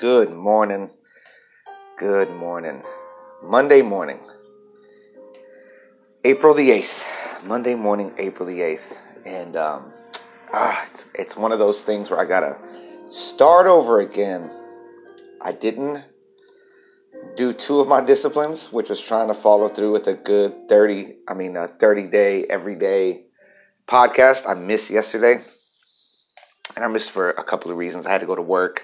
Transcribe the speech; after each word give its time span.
Good 0.00 0.30
morning. 0.30 0.90
Good 1.98 2.30
morning. 2.30 2.84
Monday 3.42 3.82
morning. 3.82 4.20
April 6.24 6.54
the 6.54 6.70
8th. 6.70 7.42
Monday 7.42 7.74
morning, 7.74 8.14
April 8.16 8.46
the 8.46 8.60
8th. 8.60 8.96
And 9.26 9.56
um, 9.56 9.92
ah, 10.52 10.86
it's, 10.92 11.06
it's 11.14 11.36
one 11.36 11.50
of 11.50 11.58
those 11.58 11.82
things 11.82 12.12
where 12.12 12.20
I 12.20 12.26
got 12.26 12.40
to 12.40 12.56
start 13.10 13.66
over 13.66 14.00
again. 14.00 14.48
I 15.42 15.50
didn't 15.50 16.04
do 17.36 17.52
two 17.52 17.80
of 17.80 17.88
my 17.88 18.00
disciplines, 18.00 18.72
which 18.72 18.90
was 18.90 19.00
trying 19.00 19.26
to 19.34 19.42
follow 19.42 19.68
through 19.68 19.94
with 19.94 20.06
a 20.06 20.14
good 20.14 20.68
30, 20.68 21.16
I 21.26 21.34
mean, 21.34 21.56
a 21.56 21.66
30 21.66 22.04
day, 22.04 22.44
everyday 22.48 23.24
podcast. 23.88 24.48
I 24.48 24.54
missed 24.54 24.90
yesterday. 24.90 25.42
And 26.76 26.84
I 26.84 26.88
missed 26.88 27.10
for 27.10 27.30
a 27.30 27.42
couple 27.42 27.72
of 27.72 27.76
reasons. 27.76 28.06
I 28.06 28.12
had 28.12 28.20
to 28.20 28.28
go 28.28 28.36
to 28.36 28.42
work 28.42 28.82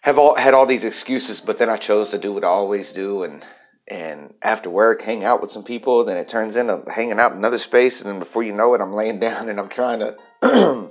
have 0.00 0.18
all 0.18 0.34
had 0.34 0.54
all 0.54 0.66
these 0.66 0.84
excuses, 0.84 1.40
but 1.40 1.58
then 1.58 1.68
I 1.68 1.76
chose 1.76 2.10
to 2.10 2.18
do 2.18 2.32
what 2.32 2.44
I 2.44 2.48
always 2.48 2.92
do 2.92 3.22
and 3.22 3.44
and 3.86 4.34
after 4.40 4.70
work 4.70 5.02
hang 5.02 5.24
out 5.24 5.42
with 5.42 5.50
some 5.50 5.64
people. 5.64 6.04
Then 6.04 6.16
it 6.16 6.28
turns 6.28 6.56
into 6.56 6.82
hanging 6.90 7.18
out 7.18 7.32
in 7.32 7.38
another 7.38 7.58
space, 7.58 8.00
and 8.00 8.08
then 8.08 8.18
before 8.18 8.42
you 8.42 8.52
know 8.52 8.74
it, 8.74 8.80
I'm 8.80 8.94
laying 8.94 9.20
down 9.28 9.48
and 9.48 9.58
I'm 9.58 9.68
trying 9.68 10.00
to 10.00 10.16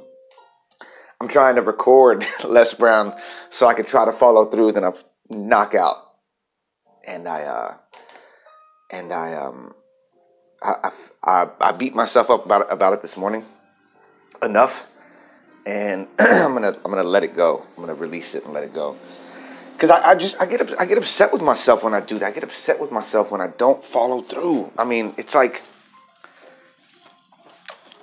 I'm 1.22 1.28
trying 1.28 1.56
to 1.56 1.62
record 1.62 2.26
Les 2.44 2.74
Brown 2.74 3.14
so 3.50 3.68
I 3.68 3.74
can 3.74 3.86
try 3.86 4.06
to 4.06 4.14
follow 4.14 4.50
through. 4.50 4.74
Then 4.74 4.86
I 4.86 4.92
knock 5.30 5.74
out, 5.76 5.98
and 7.06 7.28
I 7.28 7.44
uh 7.44 7.74
and 8.92 9.12
I 9.12 9.34
um 9.34 9.74
I 10.62 10.92
I, 11.24 11.48
I 11.60 11.72
beat 11.72 11.96
myself 11.96 12.30
up 12.30 12.46
about 12.46 12.72
about 12.72 12.94
it 12.94 13.02
this 13.02 13.18
morning 13.18 13.46
enough 14.42 14.84
and 15.66 16.08
I'm 16.20 16.54
gonna 16.54 16.76
I'm 16.84 16.92
gonna 16.92 17.04
let 17.04 17.24
it 17.24 17.36
go. 17.36 17.66
I'm 17.78 17.84
gonna 17.84 17.96
release 17.96 18.36
it 18.36 18.46
and 18.46 18.54
let 18.54 18.64
it 18.64 18.74
go. 18.74 18.98
Because 19.74 19.92
I, 19.92 20.10
I, 20.10 20.16
just 20.16 20.36
I 20.42 20.46
get 20.46 20.62
I 20.80 20.86
get 20.86 20.98
upset 20.98 21.32
with 21.32 21.42
myself 21.42 21.84
when 21.84 21.94
I 21.94 22.02
do 22.02 22.20
that. 22.20 22.26
I 22.26 22.32
get 22.32 22.44
upset 22.44 22.82
with 22.82 22.92
myself 22.92 23.32
when 23.32 23.40
I 23.40 23.48
don't 23.58 23.84
follow 23.86 24.22
through. 24.22 24.72
I 24.78 24.84
mean, 24.84 25.16
it's 25.18 25.34
like 25.34 25.62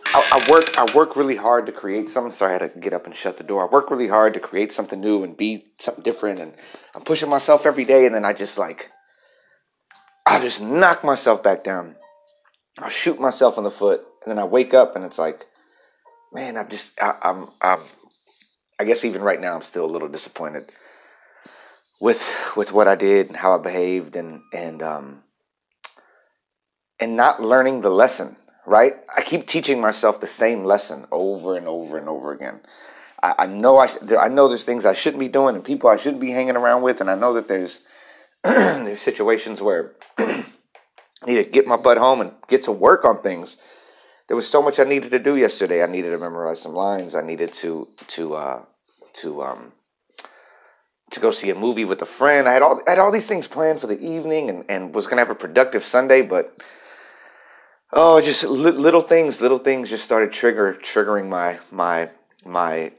I, 0.07 0.27
I 0.33 0.51
work 0.51 0.79
I 0.79 0.97
work 0.97 1.17
really 1.17 1.37
hard 1.37 1.67
to 1.67 1.73
create 1.73 2.11
something. 2.11 2.33
Sorry, 2.33 2.55
I 2.55 2.63
had 2.63 2.73
to 2.73 2.81
get 2.81 2.95
up 2.95 3.05
and 3.05 3.15
shut 3.15 3.37
the 3.37 3.45
door. 3.45 3.69
I 3.69 3.71
work 3.71 3.91
really 3.91 4.09
hard 4.09 4.33
to 4.35 4.41
create 4.41 4.73
something 4.73 4.99
new 4.99 5.23
and 5.23 5.37
be 5.37 5.67
something 5.79 6.03
different, 6.03 6.41
and 6.41 6.55
I'm 6.95 7.03
pushing 7.03 7.29
myself 7.29 7.67
every 7.67 7.85
day. 7.85 8.07
And 8.07 8.15
then 8.15 8.25
I 8.25 8.33
just 8.33 8.57
like 8.57 8.91
I 10.25 10.41
just 10.41 10.63
knock 10.63 11.05
myself 11.05 11.43
back 11.43 11.63
down. 11.63 11.97
I 12.79 12.91
shoot 12.91 13.21
myself 13.21 13.59
in 13.59 13.65
the 13.65 13.71
foot, 13.71 14.01
and 14.25 14.31
then 14.31 14.39
I 14.39 14.45
wake 14.45 14.73
up 14.73 14.97
and 14.97 15.05
it's 15.05 15.19
like 15.19 15.45
man, 16.33 16.57
I'm 16.57 16.69
just, 16.69 16.89
I, 17.01 17.15
I'm, 17.23 17.49
I'm, 17.61 17.85
I 18.79 18.85
guess 18.85 19.05
even 19.05 19.23
right 19.23 19.41
now, 19.41 19.55
I'm 19.55 19.63
still 19.63 19.85
a 19.85 19.91
little 19.91 20.09
disappointed 20.09 20.71
with 22.01 22.23
with 22.57 22.73
what 22.73 22.89
I 22.89 22.95
did 22.95 23.29
and 23.29 23.37
how 23.37 23.59
I 23.59 23.63
behaved, 23.63 24.17
and 24.17 24.43
and 24.53 24.83
um, 24.83 25.23
and 27.01 27.17
not 27.17 27.43
learning 27.43 27.81
the 27.81 27.91
lesson. 27.91 28.37
Right? 28.67 28.95
I 29.17 29.23
keep 29.23 29.47
teaching 29.47 29.81
myself 29.81 30.21
the 30.21 30.27
same 30.27 30.65
lesson 30.65 31.07
over 31.13 31.57
and 31.57 31.69
over 31.69 31.99
and 31.99 32.09
over 32.09 32.33
again. 32.33 32.61
I, 33.23 33.35
I 33.39 33.47
know 33.47 33.79
I, 33.79 33.89
I 34.19 34.29
know 34.29 34.49
there's 34.49 34.65
things 34.65 34.85
I 34.85 34.95
shouldn't 34.95 35.21
be 35.21 35.29
doing 35.29 35.55
and 35.55 35.65
people 35.65 35.89
I 35.89 35.97
shouldn't 35.97 36.21
be 36.21 36.33
hanging 36.33 36.57
around 36.57 36.83
with, 36.83 37.01
and 37.01 37.09
I 37.09 37.15
know 37.15 37.35
that 37.35 37.49
there's 37.49 37.79
there's 38.45 39.01
situations 39.01 39.63
where 39.63 39.93
I 40.19 40.45
need 41.27 41.45
to 41.45 41.51
get 41.51 41.67
my 41.67 41.77
butt 41.77 41.97
home 41.97 42.21
and 42.21 42.33
get 42.49 42.65
to 42.65 42.73
work 42.73 43.05
on 43.05 43.23
things 43.23 43.57
there 44.29 44.37
was 44.37 44.49
so 44.49 44.61
much 44.61 44.79
I 44.79 44.85
needed 44.85 45.11
to 45.13 45.19
do 45.19 45.37
yesterday. 45.37 45.83
I 45.83 45.87
needed 45.87 46.11
to 46.11 46.19
memorize 46.19 46.61
some 46.61 46.75
lines. 46.75 47.15
I 47.15 47.23
needed 47.23 47.55
to 47.55 47.89
to 48.09 48.35
uh, 48.35 48.65
to 49.15 49.43
um, 49.43 49.73
to 51.13 51.21
go 51.21 51.31
see 51.31 51.51
a 51.51 51.55
movie 51.55 51.85
with 51.85 52.03
a 52.03 52.07
friend. 52.07 52.49
I 52.49 52.53
had 52.53 52.63
all 52.63 52.81
I 52.87 52.91
had 52.91 52.99
all 52.99 53.13
these 53.13 53.29
things 53.29 53.47
planned 53.47 53.81
for 53.81 53.87
the 53.87 53.99
evening, 53.99 54.51
and, 54.51 54.65
and 54.69 54.95
was 54.95 55.07
gonna 55.07 55.23
have 55.23 55.31
a 55.31 55.35
productive 55.35 55.87
Sunday. 55.87 56.23
But 56.23 56.57
oh, 57.93 58.21
just 58.21 58.43
li- 58.45 58.73
little 58.73 59.03
things, 59.03 59.41
little 59.41 59.59
things 59.59 59.89
just 59.89 60.05
started 60.05 60.33
trigger 60.33 60.77
triggering 60.93 61.29
my 61.29 61.61
my 61.71 62.11
my 62.45 62.93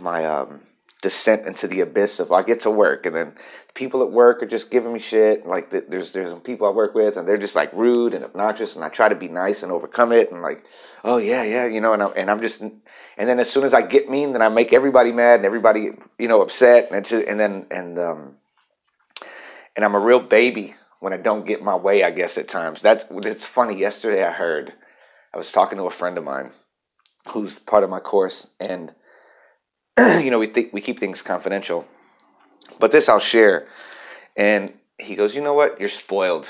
my 0.00 0.24
um, 0.24 0.60
descent 1.02 1.46
into 1.46 1.66
the 1.66 1.80
abyss 1.80 2.20
of 2.20 2.30
I 2.32 2.42
get 2.42 2.62
to 2.62 2.70
work 2.70 3.06
and 3.06 3.14
then 3.14 3.32
people 3.74 4.02
at 4.02 4.12
work 4.12 4.42
are 4.42 4.46
just 4.46 4.70
giving 4.70 4.92
me 4.92 5.00
shit. 5.00 5.44
Like 5.44 5.70
there's 5.70 6.12
there's 6.12 6.30
some 6.30 6.40
people 6.40 6.66
I 6.66 6.70
work 6.70 6.94
with 6.94 7.16
and 7.16 7.26
they're 7.26 7.36
just 7.36 7.56
like 7.56 7.72
rude 7.72 8.14
and 8.14 8.24
obnoxious 8.24 8.76
and 8.76 8.84
I 8.84 8.88
try 8.88 9.08
to 9.08 9.16
be 9.16 9.28
nice 9.28 9.62
and 9.62 9.72
overcome 9.72 10.12
it 10.12 10.30
and 10.30 10.42
like 10.42 10.64
oh 11.04 11.16
yeah 11.18 11.42
yeah 11.42 11.66
you 11.66 11.80
know 11.80 11.92
and 11.92 12.02
I'm, 12.02 12.12
and 12.16 12.30
I'm 12.30 12.40
just 12.40 12.60
and 12.60 12.80
then 13.16 13.40
as 13.40 13.50
soon 13.50 13.64
as 13.64 13.74
I 13.74 13.82
get 13.82 14.08
mean 14.08 14.32
then 14.32 14.42
I 14.42 14.48
make 14.48 14.72
everybody 14.72 15.10
mad 15.10 15.40
and 15.40 15.44
everybody 15.44 15.90
you 16.18 16.28
know 16.28 16.40
upset 16.40 16.92
and 16.92 17.10
and 17.10 17.40
then 17.40 17.66
and 17.70 17.98
um 17.98 18.36
and 19.74 19.84
I'm 19.84 19.96
a 19.96 20.00
real 20.00 20.20
baby 20.20 20.74
when 21.00 21.12
I 21.12 21.16
don't 21.16 21.46
get 21.46 21.62
my 21.62 21.74
way 21.74 22.04
I 22.04 22.12
guess 22.12 22.38
at 22.38 22.48
times. 22.48 22.80
That's 22.80 23.04
it's 23.10 23.46
funny. 23.46 23.76
Yesterday 23.76 24.22
I 24.22 24.30
heard 24.30 24.72
I 25.34 25.38
was 25.38 25.50
talking 25.50 25.78
to 25.78 25.84
a 25.84 25.90
friend 25.90 26.16
of 26.16 26.22
mine 26.24 26.52
who's 27.32 27.58
part 27.58 27.82
of 27.82 27.90
my 27.90 28.00
course 28.00 28.46
and 28.60 28.92
you 29.98 30.30
know, 30.30 30.38
we 30.38 30.46
think 30.46 30.72
we 30.72 30.80
keep 30.80 31.00
things 31.00 31.22
confidential. 31.22 31.84
But 32.78 32.92
this 32.92 33.08
I'll 33.08 33.20
share. 33.20 33.66
And 34.36 34.74
he 34.98 35.14
goes, 35.14 35.34
You 35.34 35.42
know 35.42 35.54
what? 35.54 35.80
You're 35.80 35.88
spoiled. 35.88 36.48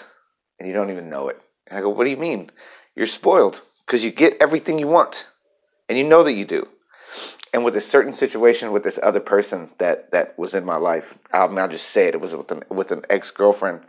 And 0.58 0.68
you 0.68 0.74
don't 0.74 0.90
even 0.90 1.10
know 1.10 1.28
it. 1.28 1.38
And 1.66 1.78
I 1.78 1.82
go, 1.82 1.90
What 1.90 2.04
do 2.04 2.10
you 2.10 2.16
mean? 2.16 2.50
You're 2.94 3.06
spoiled 3.06 3.62
because 3.86 4.04
you 4.04 4.10
get 4.10 4.36
everything 4.40 4.78
you 4.78 4.88
want. 4.88 5.26
And 5.88 5.98
you 5.98 6.04
know 6.04 6.22
that 6.22 6.34
you 6.34 6.46
do. 6.46 6.66
And 7.52 7.64
with 7.64 7.76
a 7.76 7.82
certain 7.82 8.12
situation 8.12 8.72
with 8.72 8.82
this 8.82 8.98
other 9.02 9.20
person 9.20 9.70
that, 9.78 10.10
that 10.12 10.38
was 10.38 10.54
in 10.54 10.64
my 10.64 10.76
life, 10.76 11.04
I'll, 11.32 11.58
I'll 11.58 11.68
just 11.68 11.90
say 11.90 12.08
it. 12.08 12.14
It 12.14 12.20
was 12.20 12.34
with 12.34 12.50
an, 12.50 12.62
with 12.70 12.90
an 12.90 13.02
ex 13.10 13.30
girlfriend 13.30 13.80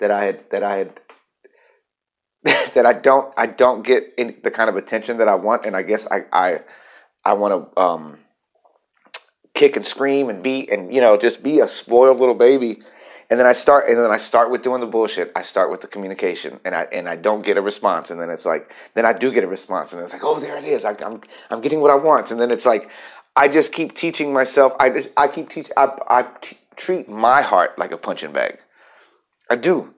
that 0.00 0.10
I 0.10 0.24
had 0.24 0.44
that 0.50 0.62
I 0.62 0.76
had 0.78 1.00
that 2.74 2.86
I 2.86 2.94
don't 2.94 3.32
I 3.36 3.46
don't 3.46 3.86
get 3.86 4.16
the 4.16 4.50
kind 4.50 4.68
of 4.68 4.76
attention 4.76 5.18
that 5.18 5.28
I 5.28 5.34
want, 5.34 5.66
and 5.66 5.76
I 5.76 5.82
guess 5.82 6.06
I 6.06 6.24
I 6.32 6.60
I 7.24 7.34
want 7.34 7.74
to 7.74 7.80
um, 7.80 8.18
kick 9.60 9.76
and 9.76 9.86
scream 9.86 10.30
and 10.30 10.42
beat 10.42 10.70
and 10.72 10.92
you 10.94 11.02
know 11.02 11.18
just 11.18 11.42
be 11.42 11.60
a 11.60 11.68
spoiled 11.68 12.18
little 12.18 12.34
baby 12.34 12.80
and 13.28 13.38
then 13.38 13.46
I 13.46 13.52
start 13.52 13.88
and 13.88 13.98
then 13.98 14.10
I 14.10 14.16
start 14.16 14.50
with 14.50 14.62
doing 14.62 14.80
the 14.80 14.86
bullshit. 14.86 15.30
I 15.36 15.42
start 15.42 15.70
with 15.70 15.82
the 15.82 15.86
communication 15.86 16.58
and 16.64 16.74
I 16.74 16.84
and 16.90 17.06
I 17.06 17.16
don't 17.16 17.42
get 17.42 17.58
a 17.58 17.60
response 17.60 18.10
and 18.10 18.18
then 18.20 18.30
it's 18.30 18.46
like 18.46 18.72
then 18.94 19.04
I 19.04 19.12
do 19.12 19.30
get 19.30 19.44
a 19.44 19.46
response 19.46 19.92
and 19.92 20.00
it's 20.00 20.14
like 20.14 20.24
oh 20.24 20.40
there 20.40 20.56
it 20.56 20.64
is 20.64 20.86
I, 20.86 20.96
I'm 21.04 21.20
I'm 21.50 21.60
getting 21.60 21.80
what 21.80 21.90
I 21.90 21.94
want 21.94 22.30
and 22.32 22.40
then 22.40 22.50
it's 22.50 22.64
like 22.64 22.88
I 23.36 23.48
just 23.48 23.72
keep 23.72 23.94
teaching 23.94 24.32
myself 24.32 24.72
I 24.80 25.10
I 25.16 25.28
keep 25.28 25.50
teaching 25.50 25.74
I, 25.76 25.88
I 26.08 26.22
t- 26.40 26.58
treat 26.76 27.06
my 27.08 27.42
heart 27.42 27.78
like 27.78 27.92
a 27.92 27.98
punching 27.98 28.32
bag. 28.32 28.58
I 29.50 29.56
do. 29.56 29.94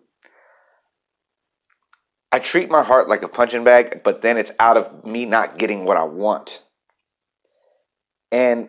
I 2.33 2.41
treat 2.41 2.69
my 2.69 2.83
heart 2.83 3.09
like 3.09 3.23
a 3.23 3.29
punching 3.29 3.63
bag, 3.63 4.01
but 4.03 4.23
then 4.23 4.39
it's 4.39 4.51
out 4.59 4.77
of 4.77 5.05
me 5.05 5.25
not 5.25 5.59
getting 5.59 5.85
what 5.85 5.97
I 5.97 6.05
want. 6.05 6.63
And 8.33 8.69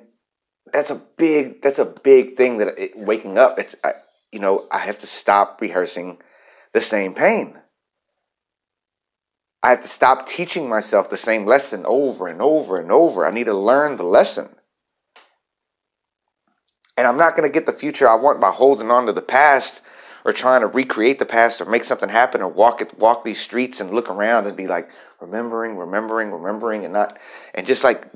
that's 0.73 0.91
a 0.91 1.01
big 1.17 1.61
that's 1.61 1.79
a 1.79 1.85
big 1.85 2.35
thing 2.35 2.57
that 2.57 2.77
it, 2.77 2.91
waking 2.97 3.37
up 3.37 3.59
it's 3.59 3.75
I, 3.83 3.91
you 4.31 4.39
know 4.39 4.67
i 4.71 4.79
have 4.79 4.99
to 4.99 5.07
stop 5.07 5.61
rehearsing 5.61 6.17
the 6.73 6.81
same 6.81 7.13
pain. 7.13 7.55
I 9.61 9.69
have 9.69 9.81
to 9.81 9.87
stop 9.87 10.27
teaching 10.27 10.67
myself 10.67 11.09
the 11.09 11.17
same 11.17 11.45
lesson 11.45 11.85
over 11.85 12.27
and 12.27 12.41
over 12.41 12.77
and 12.77 12.91
over. 12.91 13.25
I 13.25 13.31
need 13.31 13.45
to 13.45 13.53
learn 13.53 13.95
the 13.95 14.03
lesson. 14.03 14.49
And 16.97 17.07
i'm 17.07 17.17
not 17.17 17.35
going 17.35 17.49
to 17.49 17.53
get 17.53 17.65
the 17.65 17.73
future 17.79 18.07
i 18.07 18.13
want 18.13 18.39
by 18.39 18.51
holding 18.51 18.91
on 18.91 19.07
to 19.07 19.13
the 19.13 19.21
past 19.21 19.81
or 20.25 20.31
trying 20.31 20.61
to 20.61 20.67
recreate 20.67 21.17
the 21.17 21.25
past 21.25 21.59
or 21.59 21.65
make 21.65 21.85
something 21.85 22.07
happen 22.07 22.41
or 22.41 22.47
walk 22.47 22.81
it, 22.81 22.97
walk 22.99 23.23
these 23.23 23.41
streets 23.41 23.81
and 23.81 23.89
look 23.91 24.09
around 24.09 24.45
and 24.45 24.55
be 24.55 24.67
like 24.67 24.89
remembering, 25.23 25.77
remembering, 25.77 26.31
remembering, 26.31 26.83
and 26.83 26.93
not 26.93 27.17
and 27.53 27.65
just 27.65 27.83
like 27.83 28.13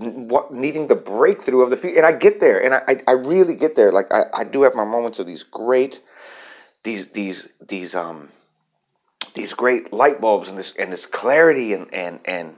needing 0.52 0.88
the 0.88 0.96
breakthrough 0.96 1.62
of 1.62 1.70
the 1.70 1.78
future. 1.78 1.98
And 1.98 2.06
I 2.06 2.12
get 2.12 2.40
there, 2.40 2.60
and 2.64 2.74
I 2.74 3.02
I 3.08 3.14
really 3.14 3.56
get 3.56 3.76
there. 3.76 3.92
Like 3.92 4.08
I, 4.12 4.24
I 4.34 4.44
do 4.44 4.64
have 4.64 4.76
my 4.76 4.86
moments 4.86 5.20
of 5.20 5.26
these 5.26 5.44
great 5.44 6.02
these 6.84 7.12
these 7.12 7.48
these 7.68 7.96
um 7.96 8.30
these 9.36 9.54
great 9.54 9.92
light 9.92 10.22
bulbs 10.22 10.48
and 10.48 10.58
this 10.58 10.74
and 10.78 10.92
this 10.92 11.06
clarity 11.06 11.74
and 11.74 11.94
and 11.94 12.20
and 12.26 12.56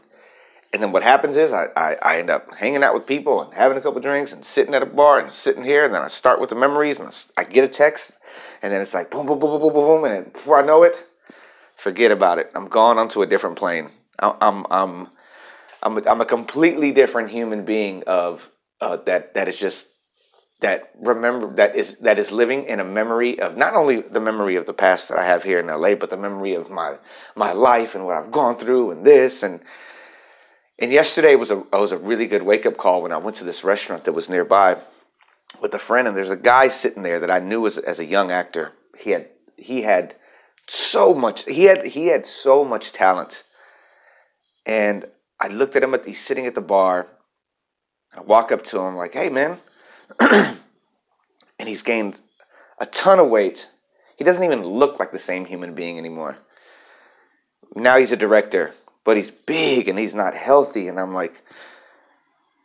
and 0.72 0.84
then 0.84 0.92
what 0.92 1.02
happens 1.02 1.36
is 1.36 1.52
I, 1.52 1.66
I, 1.76 1.94
I, 1.96 2.20
end 2.20 2.30
up 2.30 2.48
hanging 2.56 2.84
out 2.84 2.94
with 2.94 3.08
people 3.08 3.42
and 3.42 3.52
having 3.56 3.76
a 3.76 3.82
couple 3.82 4.00
drinks 4.02 4.34
and 4.34 4.46
sitting 4.46 4.76
at 4.76 4.84
a 4.84 4.86
bar 4.86 5.20
and 5.20 5.34
sitting 5.34 5.64
here 5.64 5.84
and 5.84 5.92
then 5.92 6.04
I 6.04 6.10
start 6.10 6.40
with 6.40 6.52
the 6.52 6.56
memories 6.56 7.00
and 7.00 7.12
I 7.36 7.44
get 7.44 7.64
a 7.64 7.68
text 7.68 8.12
and 8.62 8.72
then 8.72 8.82
it's 8.82 8.94
like 8.94 9.10
boom, 9.10 9.26
boom, 9.26 9.40
boom, 9.40 9.60
boom, 9.60 9.74
boom, 9.74 9.74
boom, 9.74 10.06
and 10.06 10.32
before 10.32 10.62
I 10.62 10.66
know 10.66 10.84
it, 10.84 11.04
forget 11.84 12.12
about 12.12 12.38
it. 12.38 12.52
I'm 12.54 12.68
gone 12.68 13.00
onto 13.00 13.24
a 13.24 13.28
different 13.28 13.58
plane. 13.58 13.90
I'm, 14.20 14.66
I'm, 14.70 15.08
I'm, 15.82 15.98
a, 15.98 16.10
I'm 16.10 16.22
a 16.22 16.26
completely 16.26 16.92
different 16.92 17.30
human 17.30 17.66
being 17.66 18.04
of 18.08 18.42
uh, 18.82 18.98
that 19.06 19.34
that 19.34 19.48
is 19.48 19.58
just 19.58 19.88
that 20.62 20.92
remember 21.00 21.56
that 21.56 21.76
is 21.76 21.98
that 22.02 22.20
is 22.20 22.32
living 22.32 22.66
in 22.66 22.80
a 22.80 22.86
memory 22.86 23.40
of 23.40 23.56
not 23.56 23.76
only 23.76 24.02
the 24.02 24.20
memory 24.20 24.56
of 24.56 24.66
the 24.66 24.74
past 24.74 25.10
that 25.10 25.18
I 25.18 25.26
have 25.26 25.44
here 25.44 25.60
in 25.60 25.68
LA, 25.68 25.96
but 25.96 26.10
the 26.10 26.18
memory 26.18 26.56
of 26.56 26.70
my 26.70 26.96
my 27.36 27.54
life 27.54 27.96
and 27.96 28.06
what 28.06 28.16
I've 28.16 28.32
gone 28.32 28.58
through 28.58 28.92
and 28.92 29.06
this 29.06 29.44
and 29.44 29.62
and 30.80 30.92
yesterday 30.92 31.36
was 31.36 31.52
a 31.52 31.64
was 31.72 31.92
a 31.92 31.98
really 31.98 32.28
good 32.28 32.44
wake 32.44 32.66
up 32.66 32.78
call 32.78 33.02
when 33.02 33.12
I 33.12 33.18
went 33.18 33.38
to 33.38 33.44
this 33.44 33.64
restaurant 33.64 34.06
that 34.06 34.14
was 34.14 34.30
nearby 34.30 34.78
with 35.62 35.74
a 35.74 35.80
friend, 35.80 36.08
and 36.08 36.16
there's 36.16 36.30
a 36.30 36.36
guy 36.36 36.70
sitting 36.70 37.04
there 37.04 37.20
that 37.20 37.32
I 37.32 37.40
knew 37.40 37.66
as 37.66 37.78
as 37.78 38.00
a 38.00 38.06
young 38.06 38.32
actor. 38.32 38.74
He 38.98 39.12
had 39.12 39.28
he 39.58 39.82
had 39.82 40.16
so 40.70 41.14
much. 41.14 41.46
He 41.46 41.66
had 41.66 41.86
he 41.86 42.08
had 42.08 42.26
so 42.26 42.64
much 42.64 42.92
talent, 42.92 43.44
and 44.70 45.06
I 45.40 45.48
looked 45.48 45.76
at 45.76 45.82
him 45.82 45.96
at 45.96 46.06
he's 46.06 46.24
sitting 46.24 46.46
at 46.46 46.54
the 46.54 46.62
bar. 46.62 47.08
I 48.16 48.22
walk 48.22 48.52
up 48.52 48.64
to 48.66 48.80
him 48.80 48.96
like, 48.96 49.14
"Hey, 49.14 49.30
man," 49.30 49.58
and 50.20 50.60
he's 51.66 51.82
gained 51.82 52.18
a 52.78 52.86
ton 52.86 53.18
of 53.18 53.30
weight. 53.30 53.68
He 54.16 54.24
doesn't 54.24 54.44
even 54.44 54.64
look 54.64 55.00
like 55.00 55.12
the 55.12 55.18
same 55.18 55.46
human 55.46 55.74
being 55.74 55.98
anymore. 55.98 56.38
Now 57.76 57.98
he's 57.98 58.12
a 58.12 58.18
director, 58.18 58.76
but 59.04 59.18
he's 59.18 59.32
big 59.32 59.88
and 59.88 59.98
he's 59.98 60.14
not 60.14 60.36
healthy. 60.36 60.88
And 60.88 61.00
I'm 61.00 61.16
like, 61.16 61.34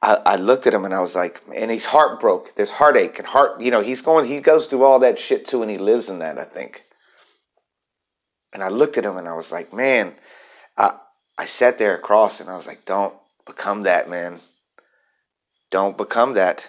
I, 0.02 0.14
I 0.14 0.36
looked 0.36 0.66
at 0.66 0.74
him 0.74 0.84
and 0.84 0.92
I 0.92 1.00
was 1.00 1.14
like, 1.14 1.40
and 1.54 1.70
he's 1.70 1.86
heartbroken. 1.86 2.52
There's 2.54 2.70
heartache 2.70 3.18
and 3.18 3.26
heart. 3.26 3.62
You 3.62 3.70
know, 3.70 3.82
he's 3.82 4.02
going. 4.02 4.26
He 4.26 4.40
goes 4.40 4.66
through 4.66 4.84
all 4.84 4.98
that 4.98 5.18
shit 5.18 5.48
too, 5.48 5.62
and 5.62 5.70
he 5.70 5.78
lives 5.78 6.10
in 6.10 6.18
that. 6.18 6.36
I 6.36 6.44
think. 6.44 6.82
And 8.52 8.62
I 8.62 8.68
looked 8.68 8.98
at 8.98 9.06
him 9.06 9.16
and 9.16 9.26
I 9.26 9.34
was 9.34 9.50
like, 9.50 9.72
man, 9.72 10.14
I 11.38 11.46
sat 11.46 11.78
there 11.78 11.94
across 11.94 12.40
and 12.40 12.48
I 12.48 12.56
was 12.56 12.66
like, 12.66 12.84
don't 12.86 13.14
become 13.46 13.82
that, 13.82 14.08
man. 14.08 14.40
Don't 15.70 15.96
become 15.96 16.34
that. 16.34 16.64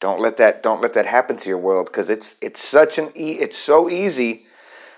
Don't 0.00 0.20
let 0.20 0.36
that 0.38 0.62
don't 0.62 0.82
let 0.82 0.94
that 0.94 1.06
happen 1.06 1.38
to 1.38 1.48
your 1.48 1.58
world 1.58 1.86
because 1.86 2.10
it's 2.10 2.34
it's 2.40 2.62
such 2.62 2.98
an 2.98 3.12
e- 3.16 3.38
it's 3.40 3.56
so 3.56 3.88
easy 3.88 4.44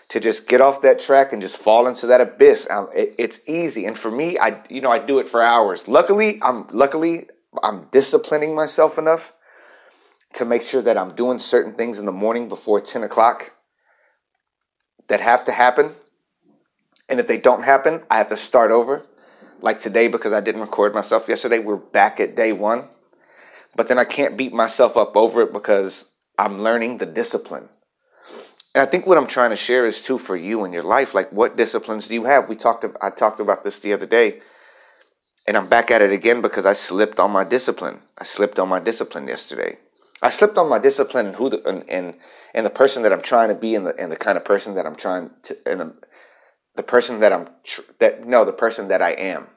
to 0.09 0.21
just 0.21 0.49
get 0.49 0.61
off 0.61 0.83
that 0.83 1.01
track 1.01 1.33
and 1.33 1.41
just 1.43 1.59
fall 1.59 1.87
into 1.87 2.07
that 2.09 2.21
abyss. 2.21 2.67
Um, 2.69 2.89
it, 2.95 3.15
it's 3.19 3.39
easy, 3.47 3.85
and 3.87 3.97
for 3.97 4.11
me, 4.11 4.39
I 4.39 4.63
you 4.69 4.81
know 4.81 4.91
I 4.91 4.99
do 4.99 5.19
it 5.21 5.29
for 5.29 5.41
hours. 5.41 5.87
Luckily, 5.87 6.41
I'm 6.43 6.67
luckily 6.73 7.29
I'm 7.63 7.87
disciplining 7.93 8.55
myself 8.55 8.99
enough 8.99 9.23
to 10.35 10.45
make 10.45 10.63
sure 10.63 10.83
that 10.83 10.97
I'm 10.99 11.15
doing 11.15 11.39
certain 11.39 11.75
things 11.75 12.01
in 12.01 12.07
the 12.07 12.13
morning 12.13 12.49
before 12.49 12.81
ten 12.81 13.05
o'clock 13.05 13.53
that 15.09 15.21
have 15.21 15.45
to 15.45 15.53
happen, 15.53 15.95
and 17.09 17.21
if 17.21 17.27
they 17.27 17.39
don't 17.39 17.63
happen, 17.63 18.03
I 18.11 18.19
have 18.19 18.29
to 18.29 18.37
start 18.37 18.71
over. 18.71 19.03
Like 19.61 19.79
today, 19.79 20.09
because 20.09 20.33
I 20.33 20.41
didn't 20.41 20.61
record 20.61 20.95
myself 20.95 21.29
yesterday, 21.29 21.59
we're 21.59 21.77
back 21.77 22.21
at 22.21 22.37
day 22.37 22.53
one. 22.53 22.85
But 23.75 23.89
then 23.89 23.99
I 23.99 24.05
can't 24.05 24.37
beat 24.37 24.53
myself 24.53 24.97
up 24.97 25.17
over 25.17 25.43
it 25.43 25.53
because 25.53 26.05
I'm 26.39 26.63
learning 26.63 26.99
the 26.99 27.07
discipline. 27.07 27.69
And 28.75 28.87
I 28.87 28.91
think 28.91 29.07
what 29.07 29.19
I'm 29.19 29.27
trying 29.27 29.51
to 29.51 29.57
share 29.57 29.87
is 29.87 30.03
too 30.03 30.19
for 30.19 30.37
you 30.37 30.65
in 30.65 30.73
your 30.73 30.83
life. 30.83 31.15
Like, 31.15 31.33
what 31.33 31.57
disciplines 31.57 32.07
do 32.07 32.15
you 32.15 32.25
have? 32.25 32.49
We 32.49 32.57
talked. 32.57 32.85
I 33.03 33.11
talked 33.11 33.41
about 33.41 33.65
this 33.65 33.79
the 33.79 33.93
other 33.93 34.07
day, 34.07 34.41
and 35.47 35.57
I'm 35.57 35.69
back 35.69 35.91
at 35.91 36.03
it 36.03 36.13
again 36.13 36.43
because 36.43 36.67
I 36.67 36.75
slipped 36.75 37.19
on 37.19 37.31
my 37.31 37.45
discipline. 37.45 38.01
I 38.19 38.25
slipped 38.25 38.59
on 38.59 38.69
my 38.69 38.79
discipline 38.79 39.27
yesterday. 39.27 39.79
I 40.23 40.31
slipped 40.31 40.59
on 40.59 40.69
my 40.69 40.79
discipline 40.79 41.27
and 41.27 41.37
who 41.37 41.51
the, 41.51 41.67
and, 41.69 41.89
and 41.89 42.15
and 42.55 42.67
the 42.67 42.71
person 42.71 43.03
that 43.03 43.13
I'm 43.13 43.23
trying 43.23 43.49
to 43.49 43.55
be 43.55 43.75
and 43.75 43.87
the 43.87 43.97
and 43.99 44.13
the 44.13 44.17
kind 44.17 44.37
of 44.37 44.45
person 44.45 44.75
that 44.75 44.87
I'm 44.87 44.97
trying 44.97 45.31
to 45.45 45.57
and 45.67 45.95
the, 46.79 46.83
person 46.85 47.21
that 47.21 47.33
I'm 47.33 47.49
tr- 47.65 47.83
that 47.99 48.27
no 48.27 48.45
the 48.45 48.53
person 48.53 48.89
that 48.89 49.03
I 49.03 49.11
am. 49.11 49.49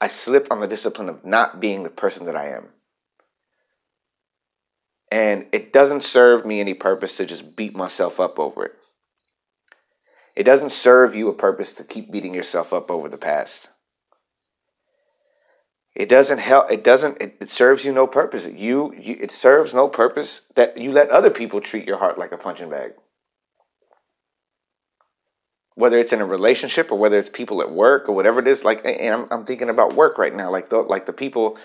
I 0.00 0.08
slipped 0.08 0.50
on 0.50 0.60
the 0.60 0.66
discipline 0.66 1.08
of 1.08 1.24
not 1.24 1.60
being 1.60 1.84
the 1.84 1.90
person 1.90 2.26
that 2.26 2.34
I 2.34 2.50
am. 2.56 2.66
And 5.12 5.46
it 5.52 5.72
doesn't 5.72 6.04
serve 6.04 6.44
me 6.44 6.58
any 6.58 6.74
purpose 6.74 7.16
to 7.18 7.24
just 7.24 7.54
beat 7.54 7.76
myself 7.76 8.18
up 8.18 8.40
over 8.40 8.64
it. 8.64 8.72
It 10.34 10.42
doesn't 10.42 10.72
serve 10.72 11.14
you 11.14 11.28
a 11.28 11.34
purpose 11.34 11.72
to 11.74 11.84
keep 11.84 12.10
beating 12.10 12.34
yourself 12.34 12.72
up 12.72 12.90
over 12.90 13.08
the 13.08 13.18
past. 13.18 13.68
It 15.94 16.08
doesn't 16.08 16.38
help. 16.38 16.70
It 16.70 16.82
doesn't. 16.82 17.20
It, 17.20 17.36
it 17.40 17.52
serves 17.52 17.84
you 17.84 17.92
no 17.92 18.06
purpose. 18.06 18.44
You, 18.44 18.92
you. 18.98 19.18
It 19.20 19.30
serves 19.30 19.72
no 19.72 19.88
purpose 19.88 20.40
that 20.56 20.78
you 20.78 20.90
let 20.90 21.10
other 21.10 21.30
people 21.30 21.60
treat 21.60 21.86
your 21.86 21.98
heart 21.98 22.18
like 22.18 22.32
a 22.32 22.38
punching 22.38 22.70
bag. 22.70 22.92
Whether 25.74 25.98
it's 25.98 26.12
in 26.12 26.20
a 26.20 26.26
relationship 26.26 26.90
or 26.90 26.98
whether 26.98 27.18
it's 27.18 27.30
people 27.30 27.62
at 27.62 27.70
work 27.70 28.08
or 28.08 28.14
whatever 28.14 28.40
it 28.40 28.46
is. 28.46 28.62
Like, 28.62 28.82
and 28.84 29.14
I'm, 29.14 29.28
I'm 29.30 29.46
thinking 29.46 29.70
about 29.70 29.96
work 29.96 30.18
right 30.18 30.34
now. 30.34 30.50
Like 30.50 30.68
the, 30.68 30.78
like 30.78 31.06
the 31.06 31.12
people 31.12 31.58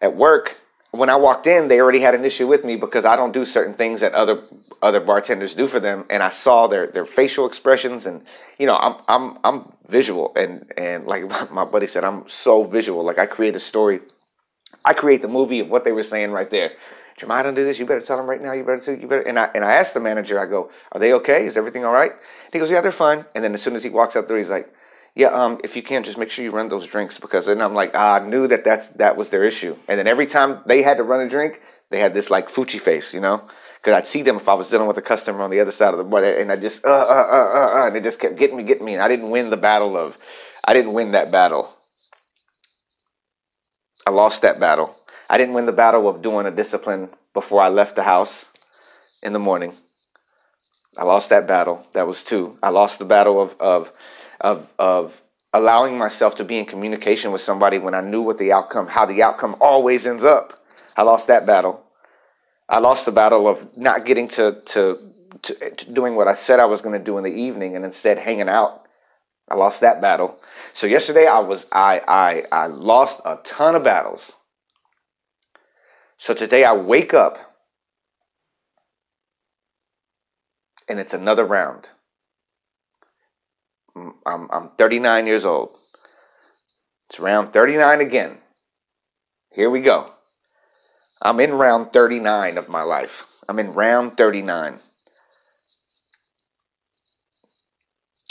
at 0.00 0.16
work 0.16 0.56
when 0.92 1.08
I 1.08 1.16
walked 1.16 1.46
in, 1.46 1.68
they 1.68 1.80
already 1.80 2.00
had 2.00 2.14
an 2.14 2.24
issue 2.24 2.46
with 2.46 2.64
me 2.64 2.76
because 2.76 3.06
I 3.06 3.16
don't 3.16 3.32
do 3.32 3.46
certain 3.46 3.74
things 3.74 4.02
that 4.02 4.12
other 4.12 4.42
other 4.82 5.00
bartenders 5.00 5.54
do 5.54 5.66
for 5.66 5.80
them, 5.80 6.04
and 6.10 6.22
I 6.22 6.28
saw 6.30 6.66
their 6.66 6.86
their 6.86 7.06
facial 7.06 7.46
expressions, 7.46 8.04
and 8.04 8.22
you 8.58 8.66
know, 8.66 8.76
I'm 8.76 8.96
I'm 9.08 9.38
I'm 9.42 9.72
visual, 9.88 10.32
and 10.36 10.70
and 10.76 11.06
like 11.06 11.22
my 11.50 11.64
buddy 11.64 11.88
said, 11.88 12.04
I'm 12.04 12.24
so 12.28 12.64
visual. 12.64 13.04
Like 13.04 13.18
I 13.18 13.26
create 13.26 13.56
a 13.56 13.60
story, 13.60 14.00
I 14.84 14.92
create 14.92 15.22
the 15.22 15.28
movie 15.28 15.60
of 15.60 15.68
what 15.68 15.84
they 15.84 15.92
were 15.92 16.02
saying 16.02 16.30
right 16.30 16.50
there. 16.50 16.72
Jeremiah, 17.22 17.44
don't 17.44 17.54
do 17.54 17.64
this. 17.64 17.78
You 17.78 17.86
better 17.86 18.02
tell 18.02 18.16
them 18.16 18.28
right 18.28 18.42
now. 18.42 18.52
You 18.52 18.64
better 18.64 18.80
tell, 18.80 18.94
you 18.96 19.06
better. 19.06 19.22
And 19.22 19.38
I 19.38 19.48
and 19.54 19.64
I 19.64 19.74
asked 19.74 19.94
the 19.94 20.00
manager, 20.00 20.38
I 20.38 20.46
go, 20.46 20.70
are 20.90 21.00
they 21.00 21.12
okay? 21.14 21.46
Is 21.46 21.56
everything 21.56 21.84
all 21.84 21.92
right? 21.92 22.10
And 22.10 22.52
he 22.52 22.58
goes, 22.58 22.70
yeah, 22.70 22.80
they're 22.80 22.92
fine. 22.92 23.24
And 23.34 23.44
then 23.44 23.54
as 23.54 23.62
soon 23.62 23.76
as 23.76 23.84
he 23.84 23.90
walks 23.90 24.16
out 24.16 24.28
there, 24.28 24.38
he's 24.38 24.48
like 24.48 24.68
yeah, 25.14 25.28
um, 25.28 25.60
if 25.62 25.76
you 25.76 25.82
can, 25.82 26.04
just 26.04 26.16
make 26.16 26.30
sure 26.30 26.44
you 26.44 26.50
run 26.50 26.68
those 26.68 26.86
drinks 26.86 27.18
because 27.18 27.44
then 27.44 27.60
I'm 27.60 27.74
like, 27.74 27.90
ah, 27.94 28.14
I 28.14 28.26
knew 28.26 28.48
that 28.48 28.64
that's, 28.64 28.86
that 28.96 29.16
was 29.16 29.28
their 29.28 29.44
issue. 29.44 29.76
And 29.88 29.98
then 29.98 30.06
every 30.06 30.26
time 30.26 30.60
they 30.66 30.82
had 30.82 30.96
to 30.96 31.02
run 31.02 31.20
a 31.20 31.28
drink, 31.28 31.60
they 31.90 32.00
had 32.00 32.14
this 32.14 32.30
like 32.30 32.48
Fuchi 32.48 32.80
face, 32.80 33.12
you 33.12 33.20
know? 33.20 33.42
Because 33.76 33.94
I'd 33.94 34.08
see 34.08 34.22
them 34.22 34.36
if 34.36 34.48
I 34.48 34.54
was 34.54 34.70
dealing 34.70 34.88
with 34.88 34.96
a 34.96 35.02
customer 35.02 35.42
on 35.42 35.50
the 35.50 35.60
other 35.60 35.72
side 35.72 35.92
of 35.92 35.98
the 35.98 36.04
bar, 36.04 36.24
and 36.24 36.50
I 36.50 36.56
just, 36.56 36.84
uh, 36.84 36.88
uh, 36.88 36.92
uh, 36.92 37.50
uh, 37.54 37.82
uh, 37.82 37.86
and 37.88 37.96
they 37.96 38.00
just 38.00 38.20
kept 38.20 38.38
getting 38.38 38.56
me, 38.56 38.62
getting 38.62 38.86
me. 38.86 38.94
And 38.94 39.02
I 39.02 39.08
didn't 39.08 39.30
win 39.30 39.50
the 39.50 39.56
battle 39.56 39.96
of, 39.96 40.16
I 40.64 40.72
didn't 40.72 40.92
win 40.94 41.12
that 41.12 41.30
battle. 41.30 41.74
I 44.06 44.10
lost 44.10 44.42
that 44.42 44.58
battle. 44.60 44.96
I 45.32 45.38
didn't 45.38 45.54
win 45.54 45.64
the 45.64 45.72
battle 45.72 46.10
of 46.10 46.20
doing 46.20 46.44
a 46.44 46.50
discipline 46.50 47.08
before 47.32 47.62
I 47.62 47.70
left 47.70 47.96
the 47.96 48.02
house 48.02 48.44
in 49.22 49.32
the 49.32 49.38
morning. 49.38 49.72
I 50.94 51.04
lost 51.04 51.30
that 51.30 51.48
battle. 51.48 51.86
That 51.94 52.06
was 52.06 52.22
two. 52.22 52.58
I 52.62 52.68
lost 52.68 52.98
the 52.98 53.06
battle 53.06 53.40
of, 53.40 53.56
of 53.58 53.90
of 54.42 54.66
of 54.78 55.14
allowing 55.54 55.96
myself 55.96 56.34
to 56.34 56.44
be 56.44 56.58
in 56.58 56.66
communication 56.66 57.32
with 57.32 57.40
somebody 57.40 57.78
when 57.78 57.94
I 57.94 58.02
knew 58.02 58.20
what 58.20 58.36
the 58.36 58.52
outcome, 58.52 58.88
how 58.88 59.06
the 59.06 59.22
outcome 59.22 59.56
always 59.58 60.06
ends 60.06 60.22
up. 60.22 60.62
I 60.98 61.02
lost 61.02 61.28
that 61.28 61.46
battle. 61.46 61.82
I 62.68 62.80
lost 62.80 63.06
the 63.06 63.12
battle 63.12 63.48
of 63.48 63.74
not 63.74 64.04
getting 64.04 64.28
to 64.36 64.60
to, 64.66 64.98
to, 65.44 65.70
to 65.70 65.92
doing 65.94 66.14
what 66.14 66.28
I 66.28 66.34
said 66.34 66.60
I 66.60 66.66
was 66.66 66.82
going 66.82 66.98
to 66.98 67.02
do 67.02 67.16
in 67.16 67.24
the 67.24 67.32
evening 67.32 67.74
and 67.74 67.86
instead 67.86 68.18
hanging 68.18 68.50
out. 68.50 68.82
I 69.48 69.54
lost 69.54 69.80
that 69.80 70.02
battle. 70.02 70.38
So 70.74 70.86
yesterday 70.86 71.26
I 71.26 71.38
was 71.38 71.64
I 71.72 72.02
I 72.06 72.42
I 72.52 72.66
lost 72.66 73.18
a 73.24 73.36
ton 73.44 73.76
of 73.76 73.82
battles. 73.82 74.32
So 76.22 76.34
today 76.34 76.62
I 76.62 76.72
wake 76.72 77.14
up 77.14 77.36
and 80.88 81.00
it's 81.00 81.14
another 81.14 81.44
round. 81.44 81.88
Mm, 83.96 84.12
I'm, 84.24 84.48
I'm 84.52 84.70
39 84.78 85.26
years 85.26 85.44
old. 85.44 85.76
It's 87.10 87.18
round 87.18 87.52
39 87.52 88.00
again. 88.00 88.38
Here 89.50 89.68
we 89.68 89.80
go. 89.80 90.12
I'm 91.20 91.40
in 91.40 91.54
round 91.54 91.92
39 91.92 92.56
of 92.56 92.68
my 92.68 92.82
life. 92.82 93.10
I'm 93.48 93.58
in 93.58 93.72
round 93.72 94.16
39. 94.16 94.78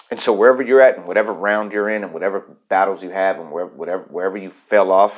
And 0.09 0.21
so 0.21 0.31
wherever 0.31 0.63
you're 0.63 0.81
at 0.81 0.97
and 0.97 1.05
whatever 1.05 1.33
round 1.33 1.73
you're 1.73 1.89
in 1.89 2.05
and 2.05 2.13
whatever 2.13 2.45
battles 2.69 3.03
you 3.03 3.09
have 3.09 3.37
and 3.37 3.51
wherever, 3.51 4.05
wherever 4.09 4.37
you 4.37 4.53
fell 4.69 4.93
off, 4.93 5.11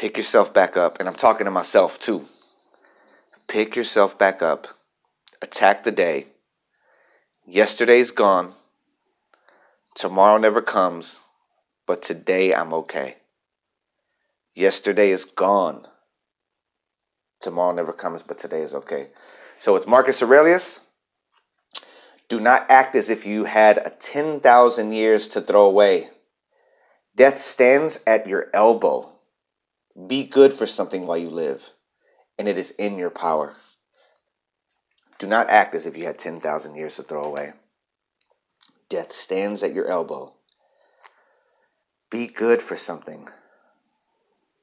pick 0.00 0.16
yourself 0.16 0.54
back 0.54 0.78
up. 0.78 0.98
And 0.98 1.06
I'm 1.06 1.14
talking 1.14 1.44
to 1.44 1.50
myself 1.50 1.98
too. 1.98 2.24
Pick 3.46 3.76
yourself 3.76 4.18
back 4.18 4.40
up. 4.40 4.66
Attack 5.42 5.84
the 5.84 5.92
day. 5.92 6.28
Yesterday's 7.46 8.10
gone. 8.10 8.54
Tomorrow 9.94 10.38
never 10.38 10.62
comes, 10.62 11.18
but 11.86 12.02
today 12.02 12.54
I'm 12.54 12.72
okay. 12.72 13.16
Yesterday 14.54 15.10
is 15.10 15.26
gone. 15.26 15.86
Tomorrow 17.40 17.74
never 17.74 17.92
comes, 17.92 18.22
but 18.22 18.38
today 18.38 18.62
is 18.62 18.72
okay. 18.72 19.08
So 19.60 19.76
it's 19.76 19.86
Marcus 19.86 20.22
Aurelius. 20.22 20.80
Do 22.28 22.40
not 22.40 22.66
act 22.70 22.94
as 22.94 23.10
if 23.10 23.26
you 23.26 23.44
had 23.44 23.96
10,000 24.00 24.92
years 24.92 25.28
to 25.28 25.42
throw 25.42 25.66
away. 25.66 26.08
Death 27.16 27.42
stands 27.42 28.00
at 28.06 28.26
your 28.26 28.46
elbow. 28.54 29.09
Be 30.06 30.24
good 30.24 30.54
for 30.54 30.66
something 30.66 31.06
while 31.06 31.18
you 31.18 31.30
live, 31.30 31.62
and 32.38 32.48
it 32.48 32.58
is 32.58 32.70
in 32.72 32.98
your 32.98 33.10
power. 33.10 33.56
Do 35.18 35.26
not 35.26 35.50
act 35.50 35.74
as 35.74 35.86
if 35.86 35.96
you 35.96 36.06
had 36.06 36.18
10,000 36.18 36.74
years 36.74 36.96
to 36.96 37.02
throw 37.02 37.24
away. 37.24 37.52
Death 38.88 39.14
stands 39.14 39.62
at 39.62 39.74
your 39.74 39.86
elbow. 39.86 40.32
Be 42.10 42.26
good 42.26 42.62
for 42.62 42.76
something 42.76 43.28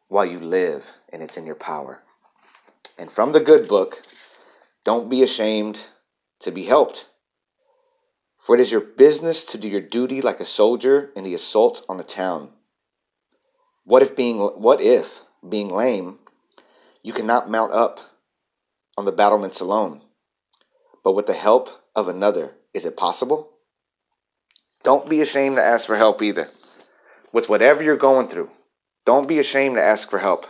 while 0.09 0.25
you 0.25 0.39
live 0.39 0.83
and 1.11 1.21
it's 1.21 1.37
in 1.37 1.45
your 1.45 1.55
power. 1.55 2.01
And 2.97 3.11
from 3.11 3.31
the 3.31 3.39
good 3.39 3.67
book, 3.67 3.97
don't 4.83 5.09
be 5.09 5.21
ashamed 5.21 5.85
to 6.41 6.51
be 6.51 6.65
helped. 6.65 7.07
For 8.45 8.55
it 8.55 8.61
is 8.61 8.71
your 8.71 8.81
business 8.81 9.45
to 9.45 9.57
do 9.57 9.67
your 9.67 9.81
duty 9.81 10.21
like 10.21 10.39
a 10.39 10.45
soldier 10.45 11.11
in 11.15 11.23
the 11.23 11.33
assault 11.33 11.85
on 11.87 11.99
a 11.99 12.03
town. 12.03 12.49
What 13.83 14.01
if 14.01 14.15
being 14.15 14.39
what 14.39 14.81
if 14.81 15.07
being 15.47 15.69
lame 15.69 16.19
You 17.03 17.13
cannot 17.13 17.49
mount 17.49 17.73
up 17.73 17.99
on 18.97 19.05
the 19.05 19.11
battlements 19.11 19.59
alone, 19.59 20.01
but 21.03 21.13
with 21.13 21.27
the 21.27 21.33
help 21.33 21.69
of 21.95 22.07
another. 22.07 22.53
Is 22.73 22.85
it 22.85 22.95
possible? 22.95 23.49
Don't 24.83 25.09
be 25.09 25.21
ashamed 25.21 25.55
to 25.55 25.63
ask 25.63 25.87
for 25.87 25.95
help 25.97 26.21
either. 26.21 26.49
With 27.33 27.49
whatever 27.49 27.83
you're 27.83 27.97
going 27.97 28.29
through, 28.29 28.49
don't 29.05 29.27
be 29.27 29.39
ashamed 29.39 29.75
to 29.75 29.83
ask 29.83 30.09
for 30.09 30.19
help. 30.19 30.45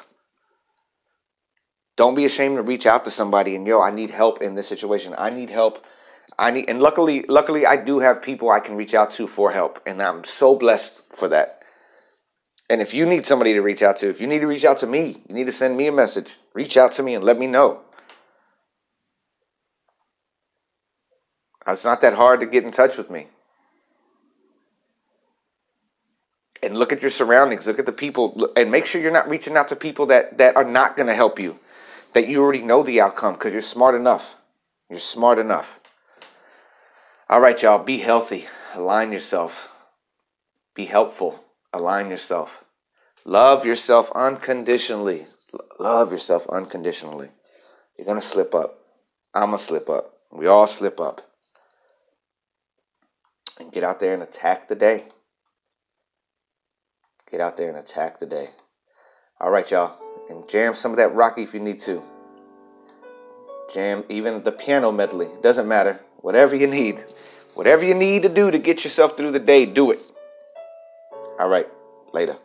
Don't 1.95 2.15
be 2.15 2.25
ashamed 2.25 2.57
to 2.57 2.61
reach 2.61 2.85
out 2.85 3.05
to 3.05 3.11
somebody 3.11 3.55
and 3.55 3.65
yo, 3.65 3.81
I 3.81 3.91
need 3.91 4.11
help 4.11 4.41
in 4.41 4.55
this 4.55 4.67
situation. 4.67 5.15
I 5.17 5.31
need 5.31 5.49
help. 5.49 5.83
I 6.37 6.51
need 6.51 6.69
and 6.69 6.79
luckily 6.79 7.25
luckily 7.27 7.65
I 7.65 7.83
do 7.83 7.99
have 7.99 8.21
people 8.21 8.51
I 8.51 8.59
can 8.59 8.75
reach 8.75 8.93
out 8.93 9.11
to 9.13 9.27
for 9.27 9.51
help 9.51 9.79
and 9.87 10.01
I'm 10.01 10.23
so 10.25 10.55
blessed 10.55 10.91
for 11.17 11.29
that. 11.29 11.56
And 12.69 12.81
if 12.81 12.93
you 12.93 13.05
need 13.05 13.25
somebody 13.25 13.53
to 13.53 13.61
reach 13.61 13.81
out 13.81 13.97
to, 13.97 14.09
if 14.09 14.19
you 14.19 14.27
need 14.27 14.39
to 14.39 14.47
reach 14.47 14.65
out 14.65 14.79
to 14.79 14.87
me, 14.87 15.23
you 15.27 15.35
need 15.35 15.45
to 15.45 15.53
send 15.53 15.77
me 15.77 15.87
a 15.87 15.91
message. 15.91 16.35
Reach 16.53 16.75
out 16.75 16.93
to 16.93 17.03
me 17.03 17.15
and 17.15 17.23
let 17.23 17.39
me 17.39 17.47
know. 17.47 17.81
It's 21.65 21.83
not 21.83 22.01
that 22.01 22.13
hard 22.13 22.39
to 22.41 22.45
get 22.45 22.63
in 22.63 22.71
touch 22.71 22.97
with 22.97 23.09
me. 23.09 23.27
And 26.63 26.77
look 26.77 26.91
at 26.91 27.01
your 27.01 27.11
surroundings. 27.11 27.65
Look 27.65 27.79
at 27.79 27.85
the 27.85 27.91
people, 27.91 28.49
and 28.55 28.71
make 28.71 28.85
sure 28.85 29.01
you're 29.01 29.11
not 29.11 29.29
reaching 29.29 29.55
out 29.55 29.69
to 29.69 29.75
people 29.75 30.07
that, 30.07 30.37
that 30.37 30.55
are 30.55 30.63
not 30.63 30.95
going 30.95 31.07
to 31.07 31.15
help 31.15 31.39
you, 31.39 31.57
that 32.13 32.27
you 32.27 32.41
already 32.41 32.63
know 32.63 32.83
the 32.83 33.01
outcome 33.01 33.33
because 33.33 33.53
you're 33.53 33.61
smart 33.61 33.95
enough. 33.95 34.23
You're 34.89 34.99
smart 34.99 35.39
enough. 35.39 35.67
All 37.29 37.41
right, 37.41 37.61
y'all, 37.61 37.83
be 37.83 37.99
healthy. 37.99 38.47
Align 38.73 39.11
yourself. 39.11 39.51
Be 40.73 40.85
helpful. 40.85 41.43
Align 41.77 42.09
yourself. 42.09 42.49
Love 43.23 43.63
yourself 43.63 44.09
unconditionally. 44.15 45.27
Love 45.79 46.11
yourself 46.11 46.43
unconditionally. 46.49 47.29
You're 47.95 48.07
going 48.07 48.19
to 48.19 48.27
slip 48.27 48.55
up. 48.55 48.79
I'm 49.35 49.49
going 49.49 49.59
to 49.59 49.63
slip 49.63 49.87
up. 49.87 50.13
We 50.31 50.47
all 50.47 50.65
slip 50.65 50.99
up 50.99 51.21
and 53.59 53.71
get 53.71 53.83
out 53.83 53.99
there 53.99 54.15
and 54.15 54.23
attack 54.23 54.67
the 54.67 54.75
day. 54.75 55.05
Get 57.29 57.41
out 57.41 57.57
there 57.57 57.69
and 57.69 57.77
attack 57.77 58.19
the 58.19 58.25
day. 58.25 58.49
All 59.39 59.51
right, 59.51 59.69
y'all. 59.69 59.99
And 60.31 60.49
jam 60.49 60.73
some 60.73 60.91
of 60.91 60.97
that 60.97 61.13
Rocky 61.13 61.43
if 61.43 61.53
you 61.53 61.59
need 61.59 61.81
to. 61.81 62.01
Jam 63.71 64.03
even 64.09 64.43
the 64.43 64.51
piano 64.51 64.91
medley. 64.91 65.27
Doesn't 65.43 65.67
matter. 65.67 65.99
Whatever 66.21 66.55
you 66.55 66.65
need. 66.65 67.05
Whatever 67.53 67.83
you 67.83 67.93
need 67.93 68.23
to 68.23 68.29
do 68.29 68.49
to 68.49 68.57
get 68.57 68.83
yourself 68.83 69.15
through 69.15 69.33
the 69.33 69.39
day, 69.39 69.67
do 69.67 69.91
it. 69.91 69.99
All 71.39 71.49
right. 71.49 71.67
Later. 72.13 72.37